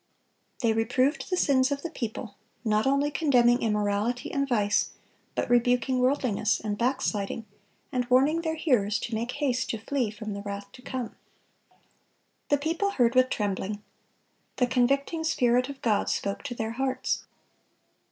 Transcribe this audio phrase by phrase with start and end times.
[0.63, 4.89] They reproved the sins of the people, not only condemning immorality and vice,
[5.35, 7.45] but rebuking worldliness and backsliding,
[7.91, 11.15] and warning their hearers to make haste to flee from the wrath to come.
[12.49, 13.83] The people heard with trembling.
[14.55, 17.25] The convicting Spirit of God spoke to their hearts.